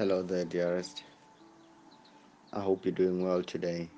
[0.00, 1.04] Hello there, dearest.
[2.54, 3.90] I hope you're doing well today.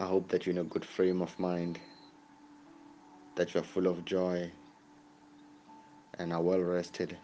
[0.00, 1.78] I hope that you're in a good frame of mind,
[3.36, 4.50] that you're full of joy
[6.18, 7.18] and are well rested.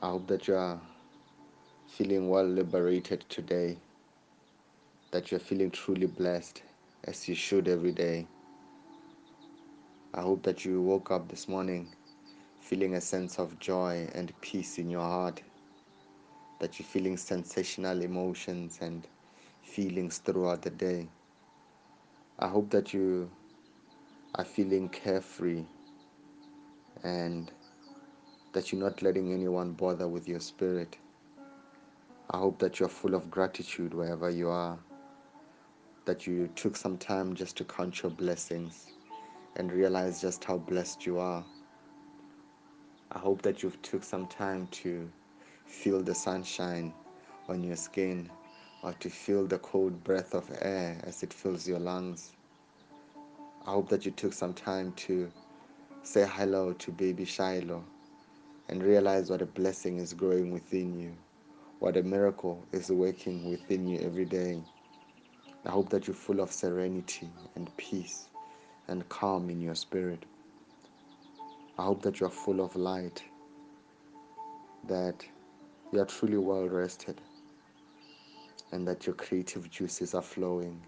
[0.00, 0.80] I hope that you are
[1.88, 3.76] feeling well liberated today,
[5.10, 6.62] that you're feeling truly blessed
[7.06, 8.26] as you should every day.
[10.14, 11.92] I hope that you woke up this morning
[12.64, 15.42] feeling a sense of joy and peace in your heart,
[16.60, 19.06] that you're feeling sensational emotions and
[19.62, 21.06] feelings throughout the day.
[22.38, 23.30] I hope that you
[24.36, 25.62] are feeling carefree
[27.02, 27.52] and
[28.54, 30.96] that you're not letting anyone bother with your spirit.
[32.30, 34.78] I hope that you're full of gratitude wherever you are,
[36.06, 38.86] that you took some time just to count your blessings
[39.56, 41.44] and realize just how blessed you are.
[43.14, 45.08] I hope that you've took some time to
[45.66, 46.92] feel the sunshine
[47.48, 48.28] on your skin
[48.82, 52.32] or to feel the cold breath of air as it fills your lungs.
[53.64, 55.30] I hope that you took some time to
[56.02, 57.84] say hello to baby Shiloh
[58.68, 61.16] and realize what a blessing is growing within you,
[61.78, 64.60] what a miracle is working within you every day.
[65.64, 68.26] I hope that you're full of serenity and peace
[68.88, 70.24] and calm in your spirit.
[71.76, 73.24] I hope that you are full of light,
[74.86, 75.26] that
[75.92, 77.20] you are truly well rested,
[78.70, 80.80] and that your creative juices are flowing,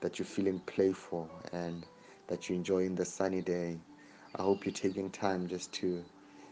[0.00, 1.84] that you're feeling playful, and
[2.28, 3.78] that you're enjoying the sunny day.
[4.36, 6.04] I hope you're taking time just to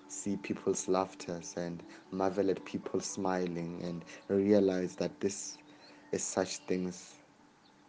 [0.09, 5.59] see people's laughters and marvel at people smiling and realize that this
[6.11, 7.21] is such things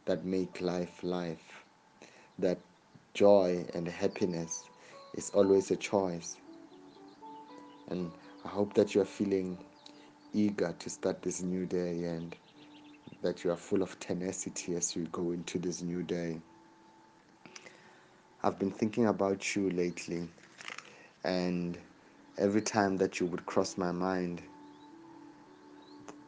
[0.06, 1.66] that make life life.
[2.38, 2.60] That
[3.16, 4.70] joy and happiness
[5.16, 6.38] is always a choice.
[7.90, 8.12] And
[8.46, 9.58] I hope that you are feeling
[10.34, 12.36] eager to start this new day and
[13.22, 16.40] that you are full of tenacity as you go into this new day.
[18.44, 20.28] I've been thinking about you lately,
[21.24, 21.78] and
[22.40, 24.42] every time that you would cross my mind,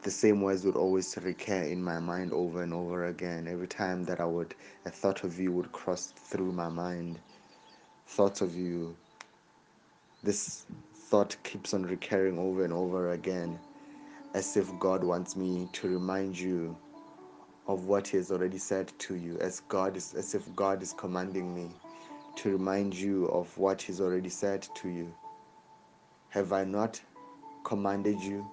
[0.02, 3.48] the same words would always recur in my mind over and over again.
[3.48, 4.54] Every time that I would,
[4.84, 7.18] a thought of you would cross through my mind.
[8.06, 8.96] Thoughts of you,
[10.22, 10.66] this
[11.08, 13.58] thought keeps on recurring over and over again,
[14.34, 16.76] as if God wants me to remind you
[17.66, 20.92] of what He has already said to you, as God is, as if God is
[20.92, 21.70] commanding me
[22.36, 25.12] to remind you of what He's already said to you.
[26.30, 27.00] Have I not
[27.64, 28.46] commanded you?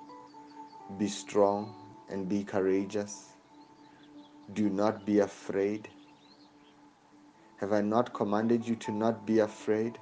[0.97, 1.75] Be strong
[2.09, 3.29] and be courageous.
[4.53, 5.89] Do not be afraid.
[7.61, 9.99] Have I not commanded you to not be afraid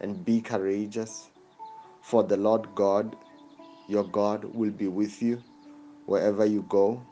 [0.00, 1.28] and be courageous?
[2.00, 3.14] For the Lord God,
[3.88, 5.42] your God, will be with you
[6.06, 7.02] wherever you go.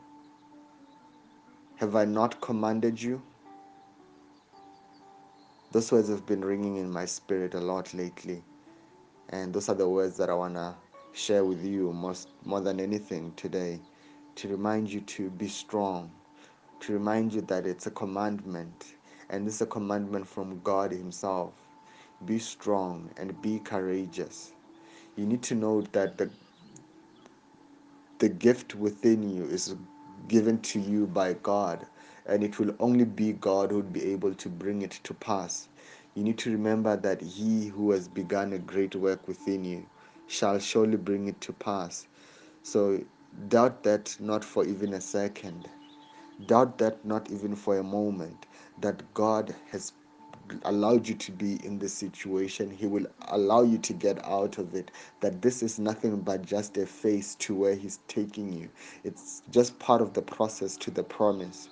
[1.75, 3.21] Have I not commanded you?
[5.71, 8.41] Those words have been ringing in my spirit a lot lately.
[9.29, 10.73] And those are the words that I want to
[11.13, 13.79] share with you most, more than anything today
[14.37, 16.11] to remind you to be strong,
[16.79, 18.94] to remind you that it's a commandment,
[19.29, 21.53] and this is a commandment from God Himself.
[22.25, 24.53] Be strong and be courageous.
[25.17, 26.29] You need to know that the,
[28.19, 29.75] the gift within you is
[30.27, 31.87] given to you by God,
[32.25, 35.69] and it will only be God who will be able to bring it to pass.
[36.15, 39.85] You need to remember that He who has begun a great work within you
[40.27, 42.07] shall surely bring it to pass.
[42.63, 43.03] So
[43.49, 45.69] doubt that not for even a second.
[46.47, 48.45] Doubt that not even for a moment
[48.81, 49.93] that God has
[50.63, 52.69] allowed you to be in this situation.
[52.69, 54.91] He will allow you to get out of it.
[55.21, 58.69] That this is nothing but just a phase to where He's taking you.
[59.03, 61.69] It's just part of the process to the promise.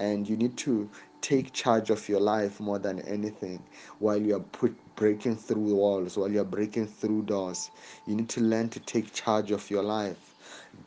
[0.00, 3.62] And you need to take charge of your life more than anything
[3.98, 7.70] while you are put breaking through walls, while you're breaking through doors.
[8.06, 10.33] You need to learn to take charge of your life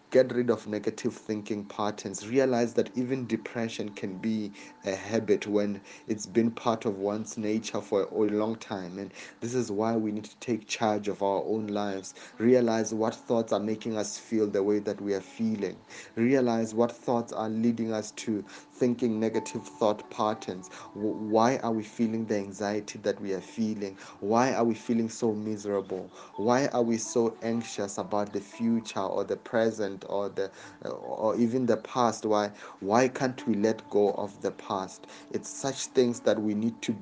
[0.10, 4.52] get rid of negative thinking patterns realize that even depression can be
[4.86, 9.00] a habit when it's been part of one's nature for a long time.
[9.00, 9.12] And
[9.42, 12.14] this is why we need to take charge of our own lives.
[12.38, 15.76] Realize what thoughts are making us feel the way that we are feeling.
[16.16, 18.46] Realize what thoughts are leading us to
[18.78, 20.70] thinking negative thought patterns.
[20.94, 23.98] Why are we feeling the anxiety that we are feeling?
[24.20, 26.12] Why are we feeling so miserable?
[26.38, 30.52] Why are we so anxious about the future or the present or the
[30.86, 32.26] uh, or even the past?
[32.26, 35.08] Why why can't we let go of the past?
[35.32, 36.96] It's such things that we need to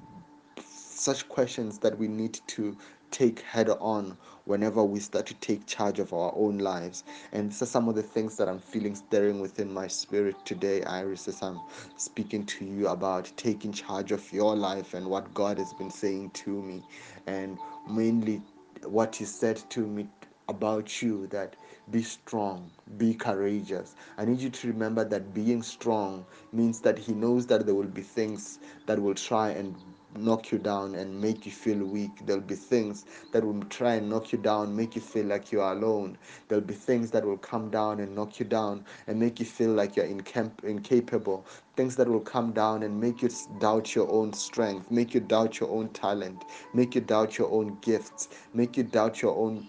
[0.96, 2.78] such questions that we need to
[3.12, 7.04] take head on whenever we start to take charge of our own lives.
[7.32, 11.28] And are some of the things that I'm feeling stirring within my spirit today, Iris,
[11.28, 11.60] as I'm
[11.98, 16.32] speaking to you about taking charge of your life and what God has been saying
[16.32, 16.84] to me.
[17.28, 17.58] And
[17.90, 18.42] mainly
[18.84, 20.08] what He said to me
[20.48, 21.56] about you that
[21.92, 23.96] be strong, be courageous.
[24.18, 27.84] I need you to remember that being strong means that He knows that there will
[27.84, 29.76] be things that will try and
[30.18, 32.26] knock you down and make you feel weak.
[32.26, 35.62] There'll be things that will try and knock you down, make you feel like you
[35.62, 36.18] are alone.
[36.48, 39.72] There'll be things that will come down and knock you down and make you feel
[39.72, 41.46] like you're incap- incapable.
[41.76, 43.30] Things that will come down and make you
[43.60, 47.78] doubt your own strength, make you doubt your own talent, make you doubt your own
[47.82, 49.68] gifts, make you doubt your own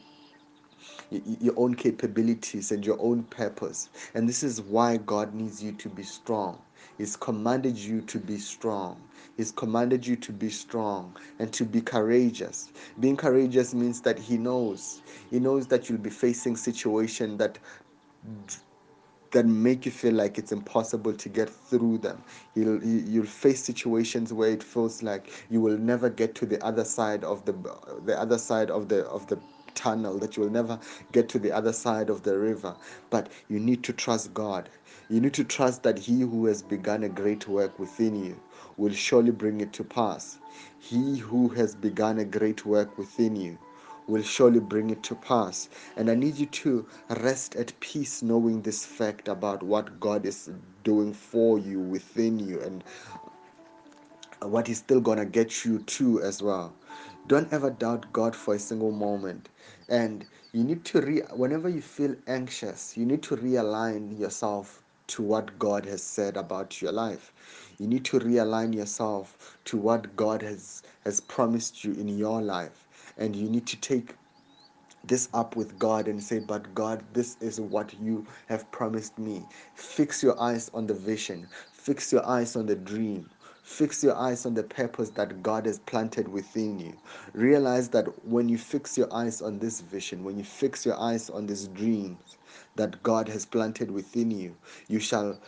[1.11, 3.89] your own capabilities and your own purpose.
[4.15, 6.61] And this is why God needs you to be strong.
[6.99, 9.01] He's commanded you to be strong.
[9.37, 12.71] He's commanded you to be strong and to be courageous.
[13.01, 15.03] Being courageous means that He knows.
[15.31, 17.59] He knows that you'll be facing situations that
[19.33, 22.23] that make you feel like it's impossible to get through them.
[22.55, 26.85] You'll you'll face situations where it feels like you will never get to the other
[26.85, 27.53] side of the
[28.07, 29.39] the other side of the of the
[29.75, 30.79] tunnel that you will never
[31.13, 32.75] get to the other side of the river
[33.11, 34.71] but you need to trust God
[35.11, 38.41] you need to trust that he who has begun a great work within you
[38.77, 40.39] will surely bring it to pass
[40.79, 43.59] he who has begun a great work within you
[44.07, 45.69] will surely bring it to pass.
[45.97, 46.87] And I need you to
[47.21, 50.51] rest at peace knowing this fact about what God is
[50.85, 52.85] doing for you within you and
[54.43, 56.73] what He's still going to get you to as well.
[57.27, 59.49] Don't ever doubt God for a single moment.
[59.89, 65.23] And you need to, re- whenever you feel anxious, you need to realign yourself to
[65.23, 67.33] what God has said about your life.
[67.79, 72.87] You need to realign yourself to what God has, has promised you in your life.
[73.19, 74.15] And you need to take
[75.05, 79.49] this up with God and say, But God, this is what you have promised me.
[79.75, 83.31] Fix your eyes on the vision, fix your eyes on the dream.
[83.63, 86.95] Fix your eyes on the purpose that God has planted within you.
[87.35, 91.29] Realize that when you fix your eyes on this vision, when you fix your eyes
[91.31, 92.39] on these dreams
[92.77, 94.57] that God has planted within you,
[94.89, 95.39] you shall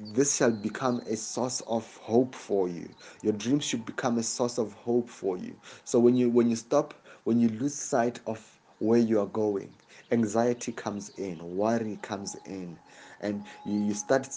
[0.00, 2.88] this shall become a source of hope for you.
[3.22, 5.56] Your dreams should become a source of hope for you.
[5.84, 6.94] So when you when you stop
[7.24, 9.74] when you lose sight of where you are going
[10.12, 12.78] anxiety comes in worry comes in
[13.20, 14.28] and you, you start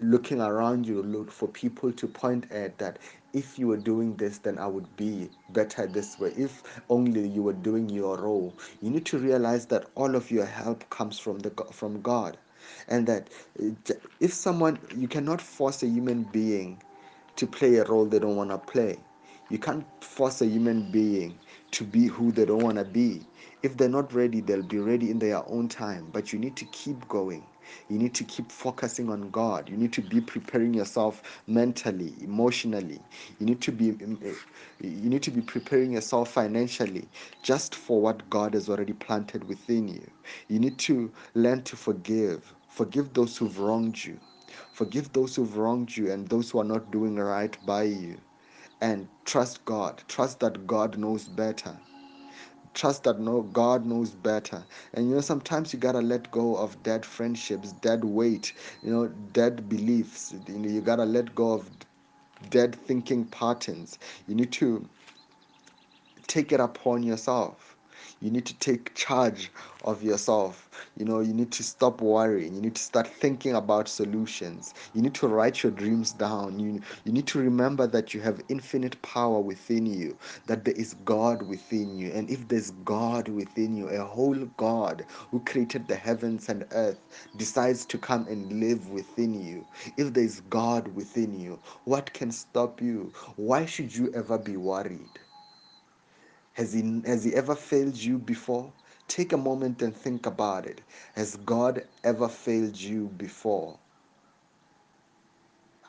[0.00, 2.98] looking around you look for people to point at that
[3.32, 6.32] if you were doing this then i would be better this way.
[6.36, 8.58] If only you were doing your role.
[8.82, 12.38] You need to realize that all of your help comes from the from god.
[12.88, 13.30] And that
[13.60, 16.82] uh, if someone you cannot force a human being
[17.36, 18.98] to play a role they don't want to play.
[19.48, 21.38] You can't force a human being
[21.72, 23.26] to be who they don't want to be.
[23.62, 26.64] If they're not ready they'll be ready in their own time but you need to
[26.66, 27.46] keep going
[27.88, 33.00] you need to keep focusing on god you need to be preparing yourself mentally emotionally
[33.38, 34.28] you need to be um, uh,
[34.80, 37.08] you need to be preparing yourself financially
[37.42, 40.06] just for what god has already planted within you
[40.48, 44.20] you need to learn to forgive Forgive those who've wronged you.
[44.72, 48.18] Forgive those who've wronged you and those who are not doing right by you.
[48.82, 50.02] And trust God.
[50.08, 51.74] Trust that God knows better.
[52.76, 54.64] Trust that no God knows better.
[54.94, 58.54] And you know, sometimes you gotta let go of dead friendships, dead weight,
[58.84, 60.34] you know, dead beliefs.
[60.48, 61.70] You know, you gotta let go of
[62.50, 63.98] dead thinking patterns.
[64.28, 64.88] You need to
[66.28, 67.75] take it upon yourself.
[68.20, 69.52] You need to take charge
[69.84, 70.70] of yourself.
[70.96, 72.54] You know, you need to stop worrying.
[72.54, 74.74] You need to start thinking about solutions.
[74.94, 76.58] You need to write your dreams down.
[76.58, 80.94] You, you need to remember that you have infinite power within you, that there is
[81.04, 82.10] God within you.
[82.12, 87.00] And if there's God within you, a whole God who created the heavens and earth
[87.36, 89.66] decides to come and live within you,
[89.98, 93.12] if there's God within you, what can stop you?
[93.36, 95.20] Why should you ever be worried?
[96.56, 98.72] Has he, has he ever failed you before?
[99.08, 100.82] Take a moment and think about it.
[101.14, 103.78] Has God ever failed you before?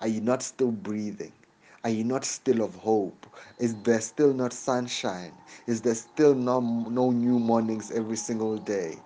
[0.02, 1.34] Are you not still breathing?
[1.84, 3.28] Are you not still of hope?
[3.60, 5.34] Is there still not sunshine?
[5.68, 9.04] Is there still no, no new mornings every single day?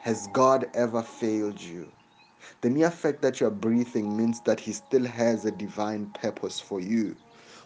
[0.00, 1.92] Has God ever failed you?
[2.62, 6.80] The mere fact that you're breathing means that He still has a divine purpose for
[6.80, 7.16] you.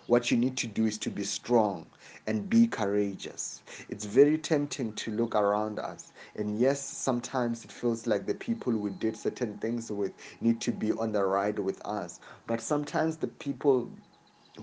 [0.06, 1.86] What you need to do is to be strong
[2.30, 3.62] and be courageous.
[3.90, 6.12] It's very tempting to look around us.
[6.36, 10.72] And yes, sometimes it feels like the people we did certain things with need to
[10.72, 12.20] be on the ride with us.
[12.46, 13.90] But sometimes the people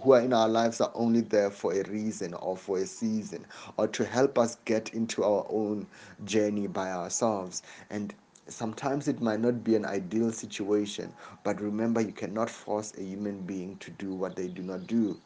[0.02, 3.46] who are in our lives are only there for a reason or for a season
[3.78, 5.88] or to help us get into our own
[6.24, 7.64] journey by ourselves.
[7.90, 8.14] And
[8.48, 13.42] sometimes it might not be an ideal situation, but remember, you cannot force a human
[13.42, 15.20] being to do what they do not do.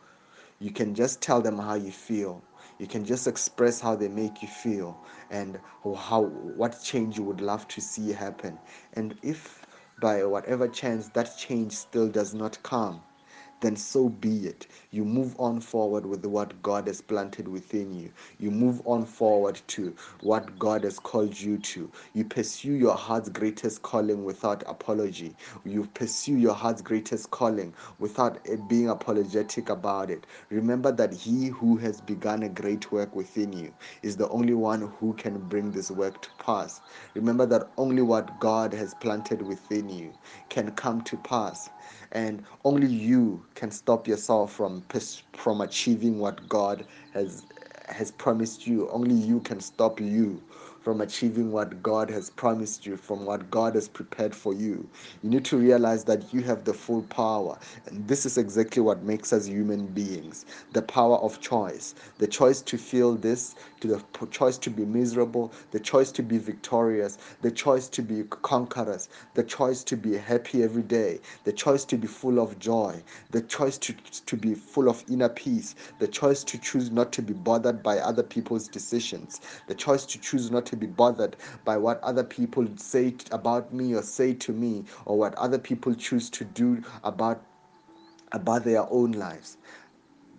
[0.62, 2.44] You can just tell them how you feel.
[2.78, 4.96] You can just express how they make you feel
[5.32, 5.60] and
[5.98, 8.60] how what change you would love to see happen.
[8.94, 9.66] And if
[10.00, 13.02] by whatever chance that change still does not come,
[13.62, 14.68] then so be it.
[14.92, 18.12] You move on forward with what God has planted within you.
[18.40, 21.92] You move on forward to what God has called you to.
[22.14, 25.36] You pursue your heart's greatest calling without apology.
[25.66, 30.28] You pursue your heart's greatest calling without being apologetic about it.
[30.50, 34.82] Remember that He who has begun a great work within you is the only one
[35.00, 36.82] who can bring this work to pass.
[37.16, 40.14] Remember that only what God has planted within you
[40.50, 41.70] can come to pass
[42.12, 44.84] and only you can stop yourself from
[45.34, 47.46] from achieving what God has
[47.88, 48.90] has promised you.
[48.90, 50.44] Only you can stop you
[50.82, 54.90] from achieving what God has promised you, from what God has prepared for you.
[55.22, 57.58] You need to realize that you have the full power.
[57.86, 61.94] And this is exactly what makes us human beings the power of choice.
[62.18, 66.38] The choice to feel this, to the choice to be miserable, the choice to be
[66.38, 71.86] victorious, the choice to be conquerors, the choice to be happy every day, the choice
[71.86, 73.94] to be full of joy, the choice to,
[74.26, 77.98] to be full of inner peace, the choice to choose not to be bothered by
[78.00, 82.68] other people's decisions, the choice to choose not to be bothered by what other people
[82.78, 87.44] say about me or say to me or what other people choose to do about
[88.34, 89.58] about their own lives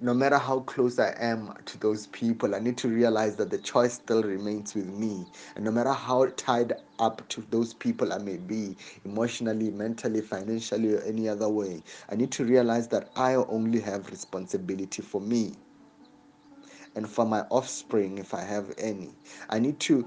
[0.02, 3.58] no matter how close I am to those people, I need to realize that the
[3.58, 5.24] choice still remains with me.
[5.54, 10.94] And no matter how tied up to those people I may be, emotionally, mentally, financially,
[10.94, 15.54] or any other way, I need to realize that I only have responsibility for me
[16.96, 19.10] and for my offspring if I have any.
[19.50, 20.06] I need to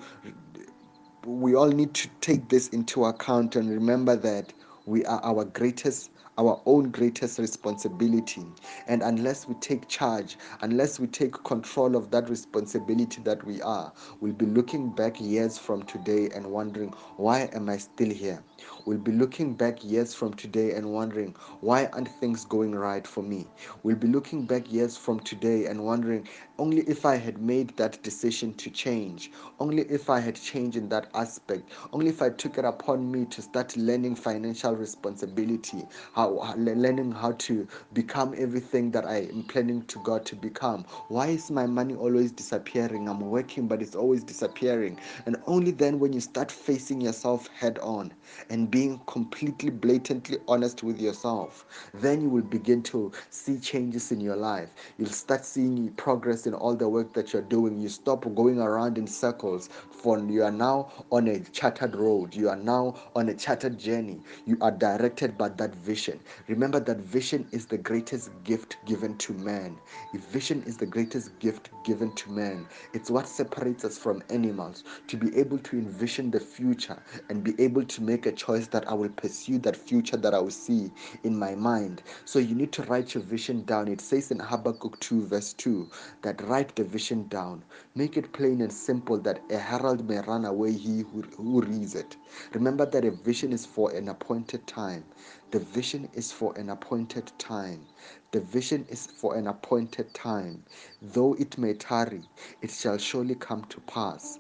[1.26, 4.54] we all need to take this into account and remember that
[4.86, 8.46] we are our greatest our own greatest responsibility
[8.88, 13.92] and unless we take charge unless we take control of that responsibility that we are
[14.22, 18.44] we'll be looking back years from today and wondering why am i still here
[18.86, 23.24] we'll be looking back years from today and wondering why aren't things going right for
[23.24, 23.46] me
[23.84, 26.28] we'll be looking back years from today and wondering
[26.60, 30.90] only if i had made that decision to change only if I had changed in
[30.90, 36.54] that aspect, only if I took it upon me to start learning financial responsibility, how
[36.58, 40.86] learning how to become everything that I am planning to God to become.
[41.08, 43.08] Why is my money always disappearing?
[43.10, 45.00] I'm working, but it's always disappearing.
[45.26, 48.14] And only then, when you start facing yourself head on
[48.50, 54.20] and being completely blatantly honest with yourself, then you will begin to see changes in
[54.20, 54.70] your life.
[54.98, 57.80] You'll start seeing progress in all the work that you're doing.
[57.80, 62.36] You stop going around in circles, for you are now on a chartered road.
[62.36, 64.20] You are now on a chartered journey.
[64.46, 66.20] You are directed by that vision.
[66.50, 69.78] Remember that vision is the greatest gift given to man.
[70.14, 74.84] If vision is the greatest gift given to man, it's what separates us from animals
[75.08, 78.88] to be able to envision the future and be able to make a choice that
[78.90, 80.92] I will pursue that future that I will see
[81.24, 82.04] in my mind.
[82.26, 83.88] So you need to write your vision down.
[83.88, 85.90] It says in Habakkuk 2, verse 2,
[86.24, 87.64] that write the vision down.
[87.96, 91.96] Make it plain and simple that a herald may run away he who, who reads
[91.96, 92.18] it.
[92.54, 95.06] Remember that a vision is for an appointed time.
[95.52, 97.86] The vision is for an appointed time.
[98.32, 100.66] The vision is for an appointed time.
[101.02, 102.24] Though it may tarry,
[102.62, 104.40] it shall surely come to pass.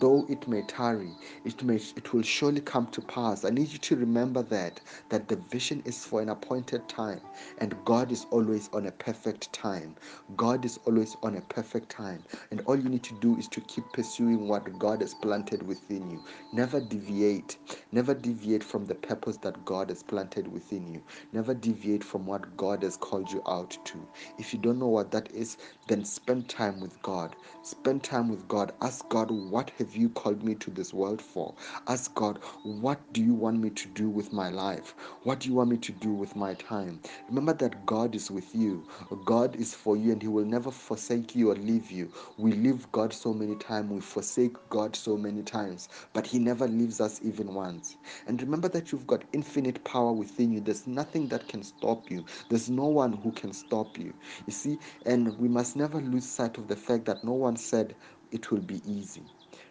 [0.00, 3.44] Though it may tarry, it may it will surely come to pass.
[3.44, 4.80] I need you to remember that
[5.10, 7.22] that the vision is for an appointed time
[7.58, 9.96] and God is always on a perfect time.
[10.36, 12.24] God is always on a perfect time.
[12.50, 16.10] And all you need to do is to keep pursuing what God has planted within
[16.10, 16.24] you.
[16.52, 17.58] Never deviate.
[17.92, 21.04] Never deviate from the purpose that God has planted within you.
[21.32, 24.08] Never deviate from what God has called you out to.
[24.38, 25.58] If you don't know what that is,
[25.88, 27.36] then spend time with God.
[27.62, 28.72] Spend time with God.
[28.80, 31.54] Ask God, what have you called me to this world for?
[31.86, 34.94] Ask God, what do you want me to do with my life?
[35.24, 37.02] What do you want me to do with my time?
[37.28, 38.86] Remember that God is with you.
[39.26, 42.10] God is for you and He will never forsake you or leave you.
[42.38, 46.66] We leave God so many times, we forsake God so many times, but He never
[46.66, 47.96] leaves us even once.
[48.26, 50.60] And remember that you've got infinite power within you.
[50.60, 54.12] There's nothing that can stop you, there's no one who can stop you.
[54.46, 57.96] You see, and we must never lose sight of the fact that no one said
[58.30, 59.24] it will be easy.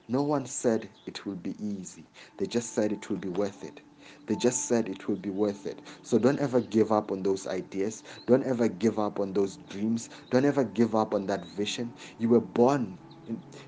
[0.07, 2.05] No one said it will be easy.
[2.37, 3.81] They just said it will be worth it.
[4.25, 5.83] They just said it will be worth it.
[6.01, 8.01] So don't ever give up on those ideas.
[8.25, 10.09] Don't ever give up on those dreams.
[10.31, 11.93] Don't ever give up on that vision.
[12.17, 12.97] You were born,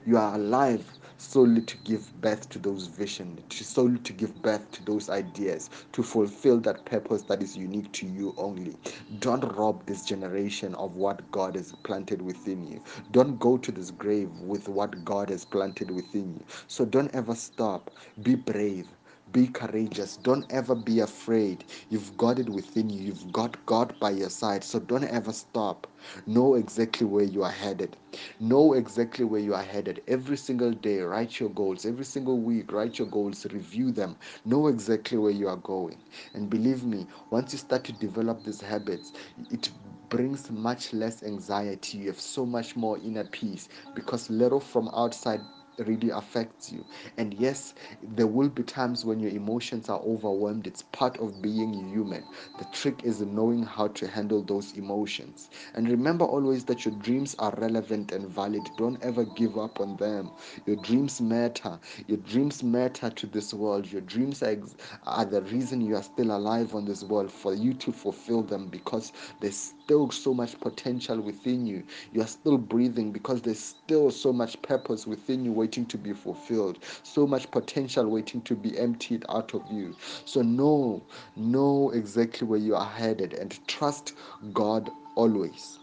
[0.05, 4.71] you are alive solely to give birth to those visions, to solely to give birth
[4.71, 8.77] to those ideas, to fulfill that purpose that is unique to you only.
[9.19, 12.81] Don't rob this generation of what God has planted within you.
[13.11, 16.45] Don't go to this grave with what God has planted within you.
[16.67, 17.91] So don't ever stop.
[18.23, 18.94] Be brave.
[19.35, 20.17] Be courageous.
[20.17, 21.65] Don't ever be afraid.
[21.91, 23.03] You've got it within you.
[23.03, 24.65] You've got God by your side.
[24.65, 25.87] So don't ever stop.
[26.27, 27.97] Know exactly where you are headed.
[28.39, 30.03] Know exactly where you are headed.
[30.07, 31.85] Every single day, write your goals.
[31.85, 34.17] Every single week, write your goals, review them.
[34.45, 36.03] Know exactly where you are going.
[36.33, 39.13] And believe me, once you start to develop these habits,
[39.51, 39.71] it
[40.09, 41.99] brings much less anxiety.
[41.99, 45.41] You have so much more inner peace because little from outside
[45.79, 46.85] really affects you.
[47.17, 50.67] And yes, there will be times when your emotions are overwhelmed.
[50.67, 52.27] It's part of being human.
[52.57, 55.49] The trick is knowing how to handle those emotions.
[55.73, 58.71] And remember always that your dreams are relevant and valid.
[58.75, 60.31] Don't ever give up on them.
[60.65, 61.79] Your dreams matter.
[62.07, 63.91] Your dreams matter to this world.
[63.91, 67.53] Your dreams are, ex- are the reason you are still alive on this world for
[67.53, 71.83] you to fulfill them because there's still so much potential within you.
[72.11, 76.13] You are still breathing because there's still so much purpose within you waiting to be
[76.13, 79.95] fulfilled, so much potential waiting to be emptied out of you.
[80.25, 81.03] So, know,
[81.35, 84.13] know exactly where you are headed and trust
[84.53, 85.79] God always.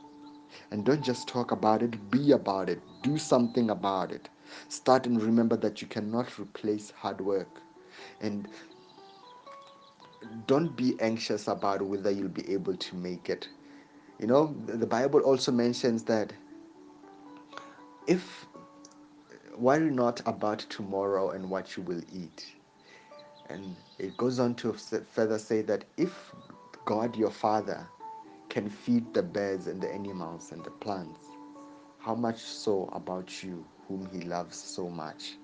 [0.70, 4.28] And don't just talk about it, be about it, do something about it.
[4.68, 7.60] Start and remember that you cannot replace hard work.
[8.20, 8.46] And
[10.46, 13.48] don't be anxious about whether you'll be able to make it.
[14.20, 16.32] You know, the Bible also mentions that
[18.06, 18.46] if
[19.62, 22.56] worry not about tomorrow and what you will eat.
[23.48, 26.32] And it goes on to further say that if
[26.84, 27.86] God your Father
[28.48, 31.28] can feed the birds and the animals and the plants,
[32.00, 35.36] how much so about you, whom He loves so much?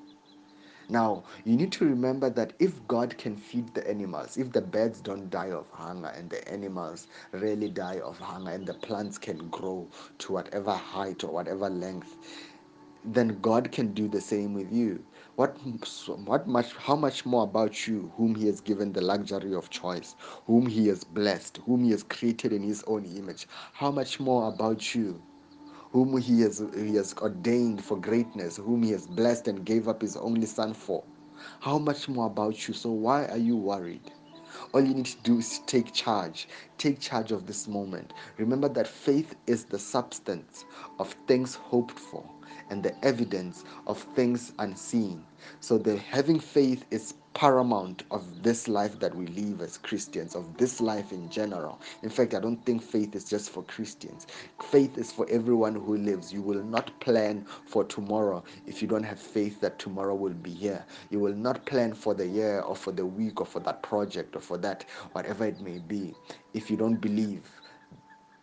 [0.88, 5.00] Now, you need to remember that if God can feed the animals, if the birds
[5.00, 9.48] don't die of hunger and the animals really die of hunger and the plants can
[9.50, 9.86] grow
[10.18, 12.16] to whatever height or whatever length,
[13.04, 15.04] then God can do the same with you.
[15.36, 15.58] What,
[16.26, 20.16] what much, how much more about you, whom He has given the luxury of choice,
[20.46, 23.48] whom He has blessed, whom He has created in His own image?
[23.74, 25.22] How much more about you,
[25.92, 30.02] whom He has He has ordained for greatness, whom He has blessed and gave up
[30.02, 31.04] His only Son for?
[31.60, 32.74] How much more about you?
[32.74, 34.12] So why are you worried?
[34.72, 36.48] All you need to do is take charge.
[36.78, 38.12] Take charge of this moment.
[38.38, 40.64] Remember that faith is the substance
[40.98, 42.24] of things hoped for
[42.70, 45.24] and the evidence of things unseen.
[45.60, 50.58] So the having faith is paramount of this life that we live as Christians, of
[50.58, 51.80] this life in general.
[52.02, 54.26] In fact, I don't think faith is just for Christians.
[54.60, 56.32] Faith is for everyone who lives.
[56.32, 60.50] You will not plan for tomorrow if you don't have faith that tomorrow will be
[60.50, 60.84] here.
[61.10, 64.34] You will not plan for the year or for the week or for that project
[64.36, 66.16] or for that whatever it may be
[66.54, 67.42] if you don't believe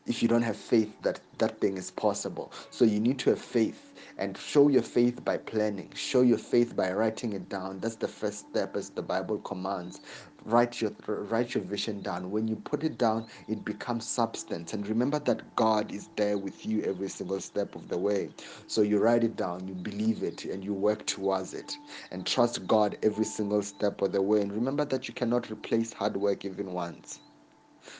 [0.07, 2.51] if you don't have faith that that thing is possible.
[2.69, 5.91] So you need to have faith and show your faith by planning.
[5.95, 7.79] Show your faith by writing it down.
[7.79, 10.01] That's the first step as the Bible commands.
[10.45, 12.31] Write your write your vision down.
[12.31, 14.73] When you put it down, it becomes substance.
[14.73, 18.29] And remember that God is there with you every single step of the way.
[18.67, 21.75] So you write it down, you believe it, and you work towards it.
[22.11, 24.41] And trust God every single step of the way.
[24.41, 27.19] And remember that you cannot replace hard work even once.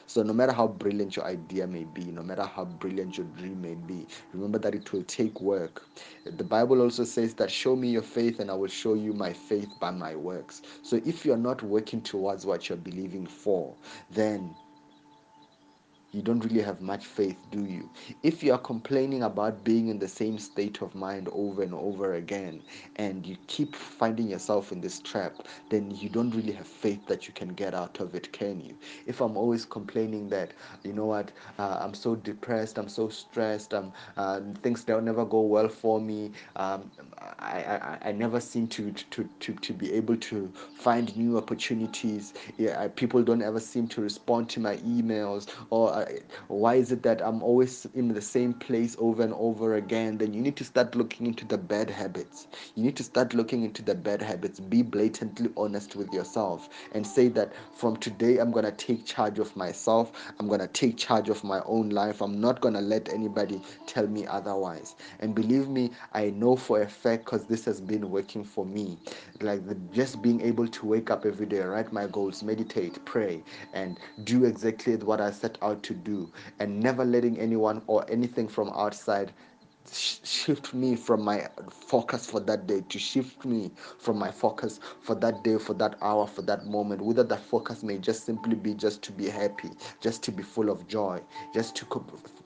[0.07, 3.61] So, no matter how brilliant your idea may be, no matter how brilliant your dream
[3.61, 5.83] may be, remember that it will take work.
[6.25, 9.33] The Bible also says that show me your faith and I will show you my
[9.33, 10.61] faith by my works.
[10.81, 13.75] So, if you're not working towards what you're believing for,
[14.11, 14.55] then
[16.15, 17.89] you don't really have much faith, do you?
[18.23, 22.13] If you are complaining about being in the same state of mind over and over
[22.13, 22.63] again,
[22.95, 27.28] and you keep finding yourself in this trap, then you don't really have faith that
[27.28, 28.78] you can get out of it, can you?
[29.06, 33.73] If I'm always complaining that, you know what, uh, I'm so depressed, I'm so stressed,
[33.73, 36.91] um, uh, things don't never go well for me, um,
[37.39, 42.34] I, I, I never seem to, to, to, to be able to find new opportunities.
[42.58, 46.04] Yeah, people don't ever seem to respond to my emails, or I,
[46.47, 50.17] why is it that i'm always in the same place over and over again?
[50.17, 52.47] Then you need to start looking into the bad habits.
[52.75, 54.59] You need to start looking into the bad habits.
[54.59, 59.39] Be blatantly honest with yourself and say that from today i'm going to take charge
[59.39, 60.11] of myself.
[60.39, 62.21] I'm going to take charge of my own life.
[62.21, 64.95] I'm not going to let anybody tell me otherwise.
[65.19, 68.97] And believe me i know for a fact because this has been working for me.
[69.41, 73.43] Like the, just being able to wake up every day write my goals meditate pray
[73.73, 78.47] and do exactly what i set out to do and never letting anyone or anything
[78.47, 79.34] from outside
[79.91, 85.15] shift me from my focus for that day to shift me from my focus for
[85.15, 87.01] that day for that hour for that moment.
[87.01, 90.69] Whether that focus may just simply be just to be happy just to be full
[90.69, 91.21] of joy
[91.53, 92.05] just to co-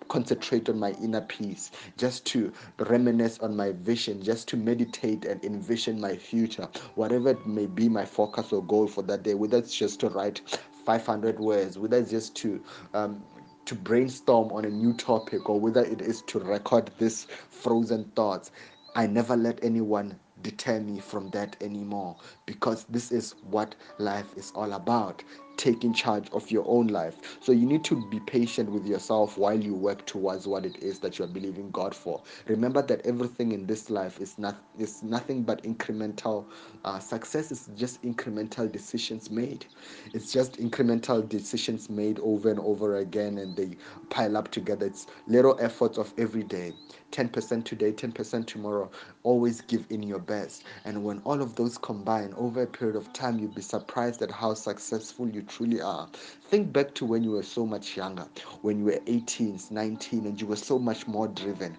[0.09, 5.43] concentrate on my inner peace just to reminisce on my vision just to meditate and
[5.45, 6.67] envision my future.
[6.95, 10.09] Whatever it may be my focus or goal for that day whether it's just to
[10.09, 10.41] write
[10.85, 13.23] 500 words whether it's just to um,
[13.69, 18.49] to brainstorm on a new topic or whether it is to record these frozen thoughts,
[18.95, 22.15] I never let anyone deter me from that anymore
[22.47, 25.23] because this is what life is all about
[25.59, 27.15] taking charge of your own life.
[27.41, 30.99] So you need to be patient with yourself while you work towards what it is
[30.99, 32.23] that you are believing God for.
[32.47, 36.45] Remember that everything in this life is not is nothing but incremental.
[36.85, 39.65] Uh, success is just incremental decisions made.
[40.13, 43.75] It's just incremental decisions made over and over again, and they
[44.09, 44.85] pile up together.
[44.85, 46.73] It's little efforts of every day.
[47.11, 48.89] 10% today, 10% tomorrow.
[49.23, 50.63] Always give in your best.
[50.85, 54.31] And when all of those combine over a period of time, you'll be surprised at
[54.31, 56.07] how successful you truly are.
[56.49, 58.27] Think back to when you were so much younger,
[58.61, 61.75] when you were 18, 19, and you were so much more driven.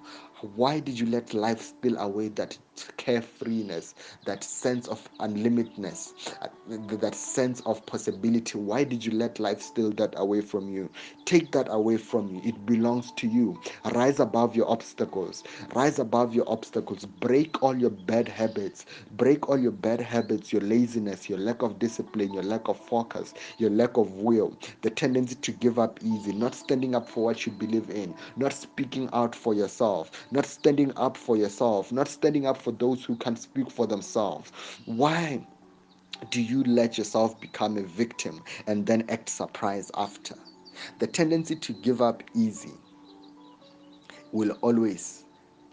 [0.57, 2.59] Why did you let life spill away that
[2.99, 6.49] carefreeness, that sense of unlimitedness, uh,
[6.97, 8.59] that sense of possibility?
[8.59, 10.91] Why did you let life steal that away from you?
[11.25, 12.41] Take that away from you.
[12.45, 13.61] It belongs to you.
[13.93, 15.45] Rise above your obstacles.
[15.75, 17.05] Rise above your obstacles.
[17.05, 18.87] Break all your bad habits.
[19.13, 23.35] Break all your bad habits, your laziness, your lack of discipline, your lack of focus,
[23.59, 27.47] your lack of will, the tendency to give up easy, not standing up for what
[27.47, 32.47] you believe in, not speaking out for yourself, not standing up for yourself, not standing
[32.47, 34.53] up for those who can speak for themselves.
[34.87, 35.47] Why?
[36.31, 40.35] Do you let yourself become a victim and then act surprised after?
[40.99, 42.75] The tendency to give up easy
[44.33, 45.25] will always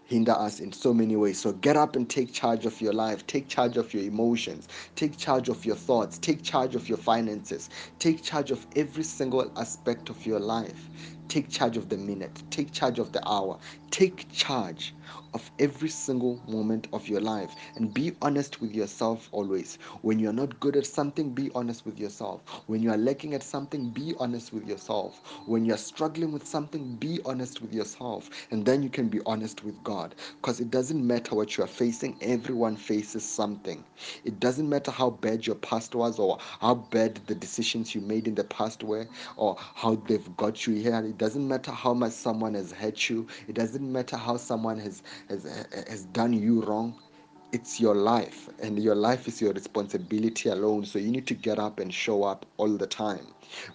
[0.06, 1.38] hinder us in so many ways.
[1.38, 5.18] So get up and take charge of your life, take charge of your emotions, take
[5.18, 10.08] charge of your thoughts, take charge of your finances, take charge of every single aspect
[10.08, 10.88] of your life.
[11.28, 13.58] Take charge of the minute, take charge of the hour,
[13.90, 14.94] take charge
[15.34, 19.76] of every single moment of your life and be honest with yourself always.
[20.02, 22.42] When you're not good at something, be honest with yourself.
[22.66, 25.20] When you are lacking at something, be honest with yourself.
[25.46, 28.30] When you're struggling with something, be honest with yourself.
[28.50, 30.14] And then you can be honest with God.
[30.40, 33.84] Because it doesn't matter what you are facing, everyone faces something.
[34.24, 38.26] It doesn't matter how bad your past was or how bad the decisions you made
[38.26, 40.96] in the past were or how they've got you here.
[41.04, 43.26] It doesn't matter how much someone has hurt you.
[43.46, 45.44] It doesn't matter how someone has has
[45.88, 46.94] has done you wrong
[47.50, 50.84] it's your life and your life is your responsibility alone.
[50.84, 53.26] So you need to get up and show up all the time.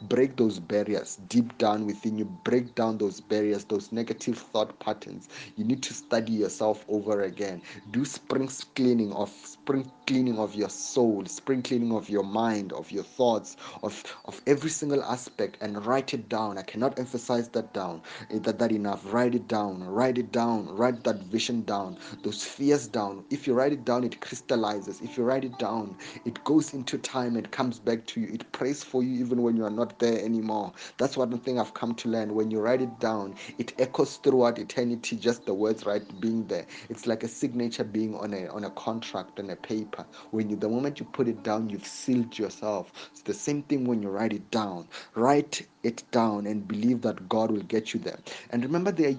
[0.03, 2.25] Break those barriers deep down within you.
[2.43, 5.29] Break down those barriers those negative thought patterns.
[5.55, 7.63] You need to study yourself over again.
[7.91, 9.31] Do spring cleaning of
[9.63, 14.41] spring cleaning of your soul spring cleaning of your mind of your thoughts of of
[14.45, 16.57] every single aspect and write it down.
[16.57, 19.01] I cannot emphasize that down eh, that that enough.
[19.13, 23.23] Write it down write it down write that vision down those fears down.
[23.29, 24.99] If you write it down it crystallizes.
[24.99, 25.95] If you write it down
[26.25, 28.27] it goes into time and comes back to you.
[28.33, 30.73] It prays for you even when you are not there anymore.
[30.97, 32.35] That's one thing i've come to learn.
[32.35, 36.65] When you write it down it echoes throughout eternity just the words right being there.
[36.89, 40.05] It's like a signature being on a on a contract on a paper.
[40.31, 42.91] When you the moment you put it down you've sealed yourself.
[43.11, 44.87] It's the same thing when you write it down.
[45.15, 48.19] Write it down and believe that god will get you there.
[48.49, 49.17] And remember there are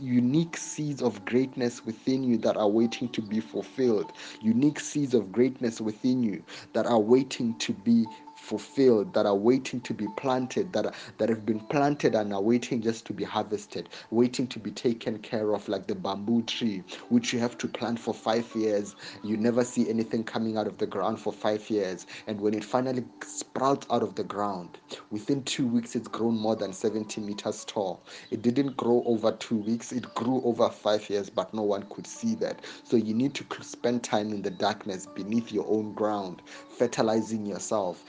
[0.00, 4.12] unique seeds of greatness within you that are waiting to be fulfilled.
[4.40, 8.06] Unique seeds of greatness within you that are waiting to be
[8.48, 12.42] fulfilled that are waiting to be planted that are, that have been planted and are
[12.42, 16.82] waiting just to be harvested waiting to be taken care of like the bamboo tree
[17.08, 18.96] which you have to plant for 5 years.
[19.22, 22.06] You never see anything coming out of the ground for 5 years.
[22.26, 24.78] And when it finally sprouts out of the ground
[25.10, 28.02] within 2 weeks it's grown more than 70 meters tall.
[28.30, 32.06] It didn't grow over 2 weeks it grew over 5 years but no one could
[32.06, 32.60] see that.
[32.84, 36.42] So you need to spend time in the darkness beneath your own ground
[36.78, 38.04] fertilizing yourself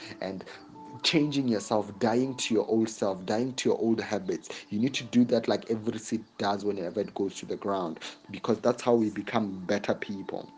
[1.03, 4.49] changing yourself, dying to your old self, dying to your old habits.
[4.69, 7.99] You need to do that like every seed does whenever it goes to the ground
[8.31, 10.49] because that's how we become better people.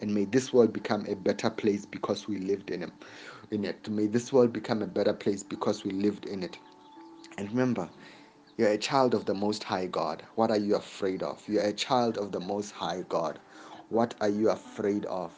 [0.00, 2.92] And may this world become a better place because we lived in it.
[3.50, 3.88] In it.
[3.88, 6.56] May this world become a better place because we lived in it.
[7.36, 7.88] And remember,
[8.56, 10.22] you're a child of the Most High God.
[10.34, 11.42] What are you afraid of?
[11.48, 13.38] You're a child of the Most High God.
[13.88, 15.32] What are you afraid of?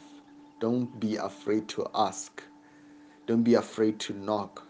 [0.59, 2.43] Don't be afraid to ask.
[3.31, 4.67] Don't be afraid to knock.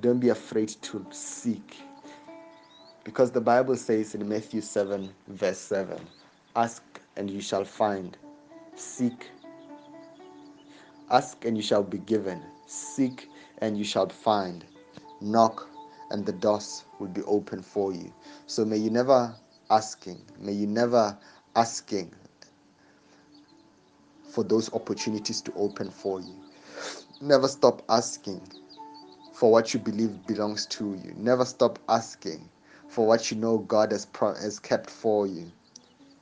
[0.00, 1.78] Don't be afraid to seek.
[3.04, 5.98] Because the Bible says in Matthew 7, verse 7
[6.56, 6.82] Ask
[7.16, 8.18] and you shall find.
[8.74, 9.30] Seek.
[11.10, 12.42] Ask and you shall be given.
[12.66, 13.30] Seek
[13.62, 14.66] and you shall find.
[15.22, 15.66] Knock
[16.10, 18.12] and the doors will be open for you.
[18.46, 19.34] So may you never
[19.70, 21.16] asking, may you never
[21.54, 22.12] asking
[24.34, 26.45] for those opportunities to open for you.
[27.20, 28.42] Never stop asking
[29.32, 31.14] for what you believe belongs to you.
[31.16, 32.48] Never stop asking
[32.88, 35.52] for what you know God has, pro- has kept for you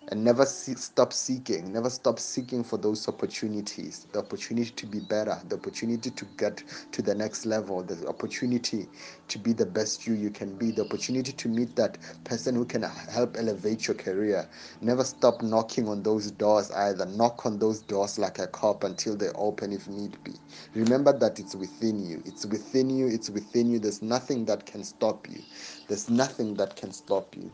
[0.08, 4.06] and never see, stop seeking never stop seeking for those opportunities.
[4.12, 6.62] The opportunity to be better the opportunity to get
[6.92, 8.88] to the next level the opportunity
[9.28, 12.64] to be the best you you can be the opportunity to meet that person who
[12.64, 14.48] can help elevate your career.
[14.80, 17.06] Never stop knocking on those doors either.
[17.06, 20.32] Knock on those doors like a cop until they open if need be.
[20.74, 22.22] Remember that it's within you.
[22.24, 23.78] It's within you it's within you.
[23.78, 25.40] There's nothing that can stop you.
[25.88, 27.52] There's nothing that can stop you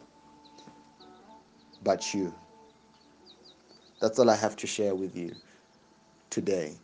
[1.84, 2.34] but you
[4.00, 5.34] That's all I have to share with you
[6.30, 6.74] today.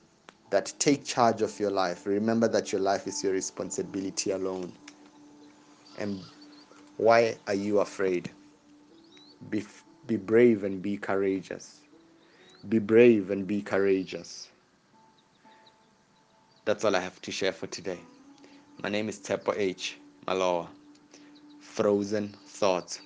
[0.50, 2.06] That take charge of your life.
[2.06, 4.72] Remember that your life is your responsibility alone.
[5.98, 6.22] And
[6.98, 8.30] why are you afraid?
[9.50, 9.64] Be,
[10.06, 11.80] be brave and be courageous.
[12.68, 14.48] Be brave and be courageous.
[16.66, 18.00] That's all I have to share for today.
[18.82, 19.98] My name is Tepo H.
[20.26, 20.68] Maloa.
[21.60, 23.00] Frozen Thoughts.